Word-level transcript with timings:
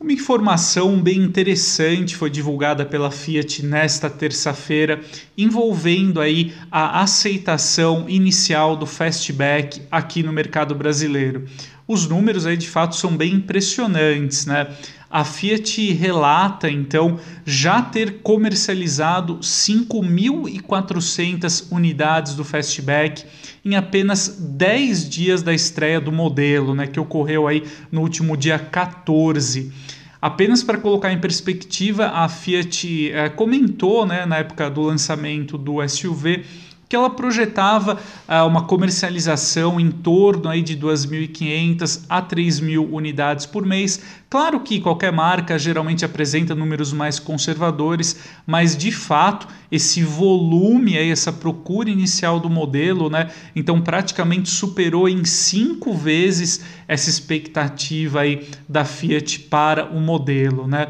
Uma 0.00 0.12
informação 0.12 1.02
bem 1.02 1.18
interessante 1.18 2.14
foi 2.14 2.30
divulgada 2.30 2.86
pela 2.86 3.10
Fiat 3.10 3.66
nesta 3.66 4.08
terça-feira, 4.08 5.00
envolvendo 5.36 6.20
aí 6.20 6.54
a 6.70 7.00
aceitação 7.00 8.08
inicial 8.08 8.76
do 8.76 8.86
fastback 8.86 9.82
aqui 9.90 10.22
no 10.22 10.32
mercado 10.32 10.72
brasileiro. 10.72 11.46
Os 11.86 12.08
números 12.08 12.46
aí 12.46 12.56
de 12.56 12.68
fato 12.68 12.94
são 12.94 13.16
bem 13.16 13.34
impressionantes, 13.34 14.46
né? 14.46 14.68
A 15.10 15.24
Fiat 15.24 15.92
relata 15.94 16.70
então 16.70 17.18
já 17.44 17.82
ter 17.82 18.20
comercializado 18.22 19.38
5.400 19.38 21.72
unidades 21.72 22.34
do 22.34 22.44
Fastback 22.44 23.24
em 23.64 23.74
apenas 23.74 24.28
10 24.38 25.08
dias 25.08 25.42
da 25.42 25.52
estreia 25.54 26.00
do 26.00 26.12
modelo, 26.12 26.72
né, 26.74 26.86
que 26.86 27.00
ocorreu 27.00 27.48
aí 27.48 27.64
no 27.90 28.02
último 28.02 28.36
dia 28.36 28.58
14. 28.58 29.72
Apenas 30.20 30.62
para 30.62 30.78
colocar 30.78 31.12
em 31.12 31.18
perspectiva, 31.20 32.08
a 32.08 32.28
Fiat 32.28 33.12
é, 33.12 33.28
comentou 33.28 34.04
né, 34.04 34.26
na 34.26 34.38
época 34.38 34.68
do 34.68 34.82
lançamento 34.82 35.56
do 35.56 35.86
SUV 35.88 36.44
que 36.88 36.96
ela 36.96 37.10
projetava 37.10 37.98
uh, 38.26 38.46
uma 38.46 38.64
comercialização 38.64 39.78
em 39.78 39.90
torno 39.90 40.48
aí 40.48 40.62
de 40.62 40.76
2.500 40.76 42.04
a 42.08 42.22
3.000 42.22 42.88
unidades 42.90 43.44
por 43.44 43.66
mês. 43.66 44.00
Claro 44.30 44.60
que 44.60 44.80
qualquer 44.80 45.12
marca 45.12 45.58
geralmente 45.58 46.04
apresenta 46.04 46.54
números 46.54 46.92
mais 46.92 47.18
conservadores, 47.18 48.18
mas 48.46 48.76
de 48.76 48.90
fato 48.90 49.46
esse 49.70 50.02
volume, 50.02 50.96
essa 50.96 51.32
procura 51.32 51.90
inicial 51.90 52.40
do 52.40 52.48
modelo, 52.48 53.10
né, 53.10 53.30
então 53.54 53.80
praticamente 53.80 54.48
superou 54.48 55.08
em 55.08 55.24
cinco 55.24 55.94
vezes 55.94 56.64
essa 56.86 57.10
expectativa 57.10 58.20
aí 58.20 58.48
da 58.68 58.84
Fiat 58.84 59.40
para 59.40 59.86
o 59.86 60.00
modelo. 60.00 60.66
Né? 60.66 60.88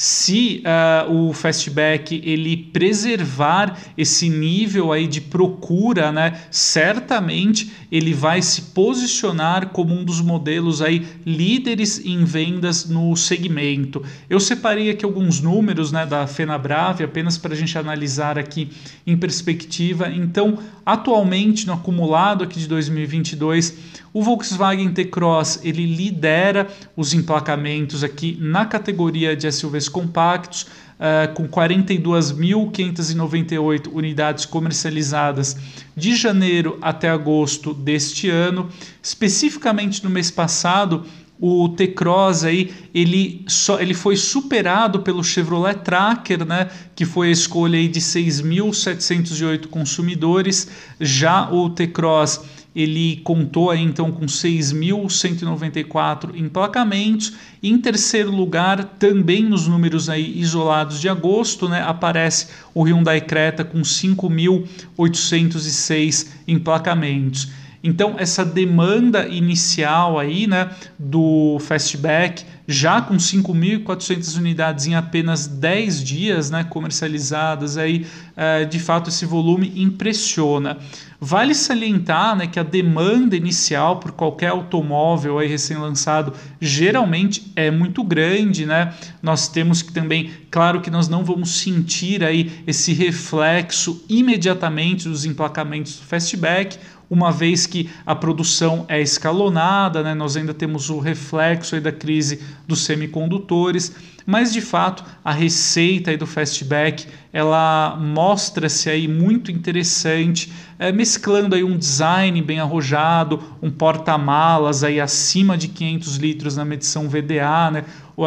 se 0.00 0.62
uh, 0.64 1.12
o 1.12 1.32
fastback 1.34 2.22
ele 2.24 2.56
preservar 2.56 3.78
esse 3.98 4.30
nível 4.30 4.92
aí 4.92 5.06
de 5.06 5.20
procura, 5.20 6.10
né, 6.10 6.40
certamente 6.50 7.70
ele 7.92 8.14
vai 8.14 8.40
se 8.40 8.62
posicionar 8.72 9.68
como 9.68 9.94
um 9.94 10.02
dos 10.02 10.22
modelos 10.22 10.80
aí 10.80 11.06
líderes 11.26 12.02
em 12.02 12.24
vendas 12.24 12.88
no 12.88 13.14
segmento. 13.14 14.02
Eu 14.30 14.40
separei 14.40 14.88
aqui 14.88 15.04
alguns 15.04 15.38
números 15.42 15.92
né, 15.92 16.06
da 16.06 16.26
Fenabrave 16.26 17.04
apenas 17.04 17.36
para 17.36 17.52
a 17.52 17.56
gente 17.56 17.76
analisar 17.76 18.19
aqui 18.20 18.70
em 19.06 19.16
perspectiva. 19.16 20.08
Então, 20.08 20.58
atualmente 20.84 21.66
no 21.66 21.72
acumulado 21.72 22.44
aqui 22.44 22.60
de 22.60 22.68
2022, 22.68 23.74
o 24.12 24.22
Volkswagen 24.22 24.92
T-Cross 24.92 25.60
ele 25.62 25.86
lidera 25.86 26.68
os 26.96 27.14
emplacamentos 27.14 28.02
aqui 28.02 28.36
na 28.40 28.66
categoria 28.66 29.36
de 29.36 29.50
SUVs 29.50 29.88
compactos, 29.88 30.66
uh, 31.00 31.32
com 31.34 31.48
42.598 31.48 33.90
unidades 33.92 34.44
comercializadas 34.44 35.56
de 35.96 36.14
janeiro 36.14 36.78
até 36.82 37.08
agosto 37.08 37.72
deste 37.72 38.28
ano. 38.28 38.68
Especificamente 39.02 40.04
no 40.04 40.10
mês 40.10 40.30
passado, 40.30 41.06
o 41.40 41.70
T-Cross 41.70 42.44
aí, 42.44 42.70
ele, 42.94 43.42
só, 43.48 43.80
ele 43.80 43.94
foi 43.94 44.16
superado 44.16 45.00
pelo 45.00 45.24
Chevrolet 45.24 45.78
Tracker, 45.78 46.44
né, 46.44 46.68
que 46.94 47.06
foi 47.06 47.28
a 47.28 47.32
escolha 47.32 47.78
aí 47.78 47.88
de 47.88 48.00
6.708 48.00 49.68
consumidores. 49.68 50.68
Já 51.00 51.50
o 51.50 51.70
T-Cross 51.70 52.42
ele 52.74 53.20
contou 53.24 53.70
aí, 53.70 53.82
então 53.82 54.10
com 54.12 54.26
6.194 54.26 56.36
emplacamentos. 56.36 57.32
Em 57.62 57.76
terceiro 57.78 58.30
lugar, 58.30 58.84
também 58.98 59.42
nos 59.42 59.66
números 59.66 60.08
aí 60.08 60.38
isolados 60.38 60.98
de 61.00 61.08
agosto, 61.08 61.68
né, 61.68 61.82
aparece 61.82 62.46
o 62.74 62.84
Hyundai 62.84 63.20
Creta 63.20 63.64
com 63.64 63.80
5.806 63.80 66.28
emplacamentos. 66.46 67.48
Então, 67.82 68.16
essa 68.18 68.44
demanda 68.44 69.26
inicial 69.26 70.18
aí, 70.18 70.46
né, 70.46 70.70
do 70.98 71.58
Fastback, 71.60 72.44
já 72.68 73.00
com 73.00 73.16
5.400 73.16 74.36
unidades 74.36 74.86
em 74.86 74.94
apenas 74.94 75.46
10 75.46 76.04
dias, 76.04 76.50
né, 76.50 76.62
comercializadas, 76.62 77.78
aí, 77.78 78.06
é, 78.36 78.64
de 78.64 78.78
fato, 78.78 79.08
esse 79.08 79.24
volume 79.24 79.72
impressiona. 79.76 80.78
Vale 81.22 81.54
salientar 81.54 82.34
né, 82.36 82.46
que 82.46 82.58
a 82.58 82.62
demanda 82.62 83.36
inicial 83.36 83.98
por 83.98 84.12
qualquer 84.12 84.48
automóvel 84.48 85.38
recém-lançado 85.38 86.32
geralmente 86.58 87.52
é 87.54 87.70
muito 87.70 88.02
grande. 88.02 88.64
Né? 88.64 88.94
Nós 89.22 89.46
temos 89.46 89.82
que 89.82 89.92
também, 89.92 90.30
claro 90.50 90.80
que 90.80 90.90
nós 90.90 91.08
não 91.08 91.22
vamos 91.22 91.60
sentir 91.60 92.24
aí 92.24 92.50
esse 92.66 92.94
reflexo 92.94 94.02
imediatamente 94.08 95.08
dos 95.08 95.26
emplacamentos 95.26 95.96
do 95.96 96.06
fastback, 96.06 96.78
uma 97.10 97.32
vez 97.32 97.66
que 97.66 97.90
a 98.06 98.14
produção 98.14 98.86
é 98.88 99.00
escalonada, 99.00 100.00
né? 100.00 100.14
nós 100.14 100.36
ainda 100.36 100.54
temos 100.54 100.88
o 100.88 101.00
reflexo 101.00 101.78
da 101.80 101.90
crise 101.90 102.40
dos 102.68 102.84
semicondutores, 102.84 103.92
mas 104.24 104.52
de 104.52 104.60
fato 104.60 105.04
a 105.24 105.32
receita 105.32 106.16
do 106.16 106.26
fastback 106.26 107.06
ela 107.32 107.96
mostra-se 108.00 108.90
aí 108.90 109.06
muito 109.06 109.52
interessante, 109.52 110.52
é, 110.78 110.90
mesclando 110.90 111.54
aí 111.54 111.62
um 111.62 111.76
design 111.76 112.40
bem 112.42 112.58
arrojado, 112.58 113.40
um 113.62 113.70
porta-malas 113.70 114.82
aí 114.82 115.00
acima 115.00 115.56
de 115.56 115.68
500 115.68 116.16
litros 116.16 116.56
na 116.56 116.64
medição 116.64 117.08
VDA, 117.08 117.70
né? 117.70 117.84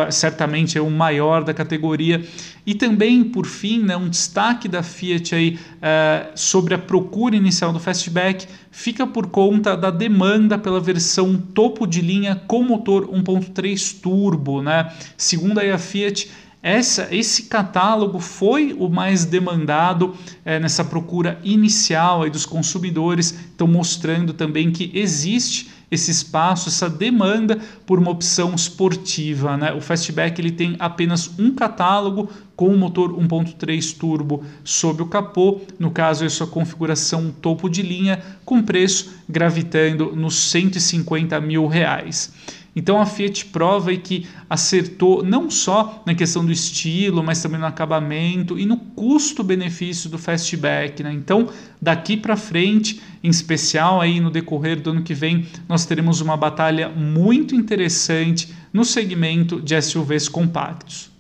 certamente 0.09 0.77
é 0.77 0.81
o 0.81 0.89
maior 0.89 1.43
da 1.43 1.53
categoria. 1.53 2.23
E 2.65 2.73
também, 2.73 3.23
por 3.23 3.45
fim, 3.45 3.83
né, 3.83 3.95
um 3.95 4.09
destaque 4.09 4.67
da 4.67 4.81
Fiat 4.81 5.35
aí, 5.35 5.59
uh, 5.59 6.31
sobre 6.35 6.73
a 6.73 6.77
procura 6.77 7.35
inicial 7.35 7.71
do 7.73 7.79
Fastback 7.79 8.47
fica 8.71 9.05
por 9.05 9.27
conta 9.27 9.75
da 9.77 9.91
demanda 9.91 10.57
pela 10.57 10.79
versão 10.79 11.37
topo 11.37 11.85
de 11.85 12.01
linha 12.01 12.41
com 12.47 12.63
motor 12.63 13.07
1.3 13.07 14.01
turbo. 14.01 14.61
Né? 14.61 14.91
Segundo 15.17 15.59
a 15.59 15.77
Fiat, 15.77 16.31
essa, 16.63 17.09
esse 17.13 17.43
catálogo 17.43 18.21
foi 18.21 18.73
o 18.79 18.87
mais 18.87 19.25
demandado 19.25 20.15
é, 20.45 20.57
nessa 20.61 20.85
procura 20.85 21.37
inicial 21.43 22.23
aí 22.23 22.29
dos 22.29 22.45
consumidores, 22.45 23.37
então 23.53 23.67
mostrando 23.67 24.31
também 24.33 24.71
que 24.71 24.89
existe 24.93 25.69
esse 25.93 26.11
espaço, 26.11 26.69
essa 26.69 26.89
demanda 26.89 27.59
por 27.85 27.99
uma 27.99 28.11
opção 28.11 28.53
esportiva. 28.55 29.55
Né? 29.55 29.73
O 29.73 29.79
Fastback 29.81 30.39
ele 30.41 30.51
tem 30.51 30.75
apenas 30.79 31.31
um 31.37 31.53
catálogo 31.53 32.29
com 32.55 32.69
o 32.69 32.77
motor 32.77 33.13
1.3 33.13 33.97
turbo 33.97 34.43
sob 34.63 35.01
o 35.01 35.07
capô, 35.07 35.61
no 35.77 35.91
caso 35.91 36.25
é 36.25 36.29
sua 36.29 36.47
configuração 36.47 37.33
topo 37.41 37.69
de 37.69 37.81
linha, 37.81 38.21
com 38.45 38.61
preço 38.61 39.13
gravitando 39.27 40.15
nos 40.15 40.35
150 40.35 41.39
mil 41.41 41.67
reais. 41.67 42.33
Então 42.75 42.99
a 42.99 43.05
Fiat 43.05 43.45
prova 43.47 43.95
que 43.95 44.27
acertou 44.49 45.23
não 45.23 45.49
só 45.49 46.01
na 46.05 46.15
questão 46.15 46.43
do 46.43 46.51
estilo, 46.51 47.23
mas 47.23 47.41
também 47.41 47.59
no 47.59 47.67
acabamento 47.67 48.57
e 48.57 48.65
no 48.65 48.77
custo-benefício 48.77 50.09
do 50.09 50.17
fastback. 50.17 51.03
Né? 51.03 51.13
Então 51.13 51.49
daqui 51.81 52.17
para 52.17 52.35
frente, 52.35 52.99
em 53.23 53.29
especial 53.29 54.01
aí 54.01 54.19
no 54.19 54.29
decorrer 54.29 54.81
do 54.81 54.89
ano 54.89 55.03
que 55.03 55.13
vem, 55.13 55.47
nós 55.67 55.85
teremos 55.85 56.19
uma 56.19 56.35
batalha 56.35 56.89
muito 56.89 57.55
interessante 57.55 58.53
no 58.73 58.83
segmento 58.83 59.61
de 59.61 59.81
SUVs 59.81 60.27
compactos. 60.27 61.12